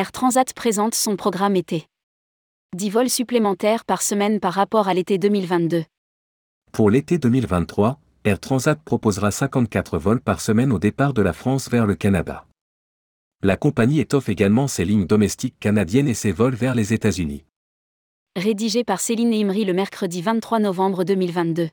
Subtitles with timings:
[0.00, 1.86] Air Transat présente son programme été.
[2.74, 5.84] 10 vols supplémentaires par semaine par rapport à l'été 2022.
[6.72, 11.68] Pour l'été 2023, Air Transat proposera 54 vols par semaine au départ de la France
[11.68, 12.46] vers le Canada.
[13.42, 17.44] La compagnie étoffe également ses lignes domestiques canadiennes et ses vols vers les États-Unis.
[18.36, 21.68] Rédigé par Céline Imri le mercredi 23 novembre 2022.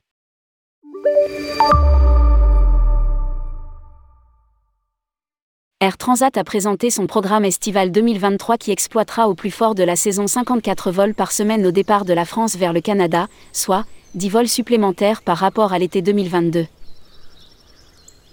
[5.80, 9.94] Air Transat a présenté son programme estival 2023 qui exploitera au plus fort de la
[9.94, 13.84] saison 54 vols par semaine au départ de la France vers le Canada, soit
[14.16, 16.66] 10 vols supplémentaires par rapport à l'été 2022.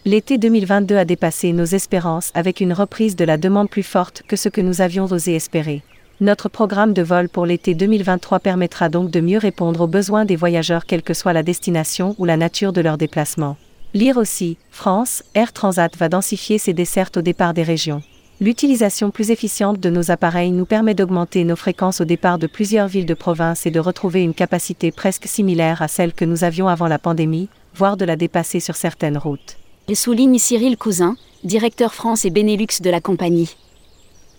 [0.05, 4.35] L'été 2022 a dépassé nos espérances avec une reprise de la demande plus forte que
[4.35, 5.83] ce que nous avions osé espérer.
[6.21, 10.35] Notre programme de vol pour l'été 2023 permettra donc de mieux répondre aux besoins des
[10.35, 13.55] voyageurs quelle que soit la destination ou la nature de leur déplacement.
[13.95, 18.03] Lire aussi, France, Air Transat va densifier ses dessertes au départ des régions.
[18.41, 22.89] L'utilisation plus efficiente de nos appareils nous permet d'augmenter nos fréquences au départ de plusieurs
[22.89, 26.67] villes de province et de retrouver une capacité presque similaire à celle que nous avions
[26.67, 29.55] avant la pandémie, voire de la dépasser sur certaines routes.
[29.87, 33.55] Et souligne Cyril Cousin, directeur France et Benelux de la compagnie.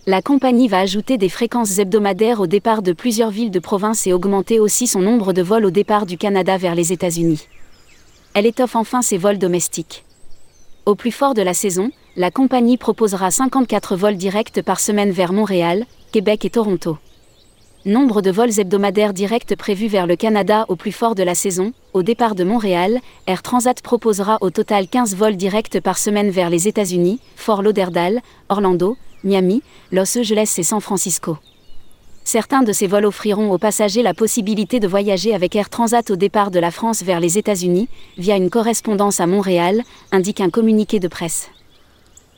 [0.05, 4.13] La compagnie va ajouter des fréquences hebdomadaires au départ de plusieurs villes de province et
[4.13, 7.47] augmenter aussi son nombre de vols au départ du Canada vers les États-Unis
[8.37, 10.05] elle étoffe enfin ses vols domestiques.
[10.85, 15.33] Au plus fort de la saison, la compagnie proposera 54 vols directs par semaine vers
[15.33, 16.99] Montréal, Québec et Toronto.
[17.85, 21.73] Nombre de vols hebdomadaires directs prévus vers le Canada au plus fort de la saison.
[21.93, 26.51] Au départ de Montréal, Air Transat proposera au total 15 vols directs par semaine vers
[26.51, 31.39] les États-Unis, Fort Lauderdale, Orlando, Miami, Los Angeles et San Francisco.
[32.27, 36.17] Certains de ces vols offriront aux passagers la possibilité de voyager avec Air Transat au
[36.17, 40.99] départ de la France vers les États-Unis, via une correspondance à Montréal, indique un communiqué
[40.99, 41.47] de presse.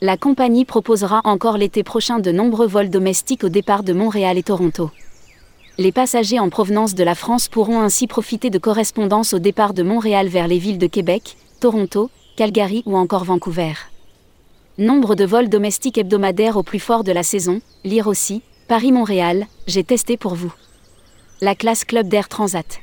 [0.00, 4.44] La compagnie proposera encore l'été prochain de nombreux vols domestiques au départ de Montréal et
[4.44, 4.92] Toronto.
[5.76, 9.82] Les passagers en provenance de la France pourront ainsi profiter de correspondances au départ de
[9.82, 13.72] Montréal vers les villes de Québec, Toronto, Calgary ou encore Vancouver.
[14.78, 19.82] Nombre de vols domestiques hebdomadaires au plus fort de la saison, lire aussi, Paris-Montréal, j'ai
[19.82, 20.54] testé pour vous.
[21.40, 22.80] La classe Club d'Air Transat.